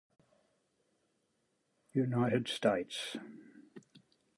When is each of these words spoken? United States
United 1.93 2.47
States 2.49 3.17